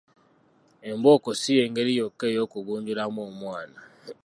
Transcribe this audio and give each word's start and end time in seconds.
Embooko 0.89 1.29
si 1.41 1.49
y’engeri 1.57 1.91
yokka 1.99 2.25
ey’okugunjulamu 2.31 3.19
omwana. 3.29 3.79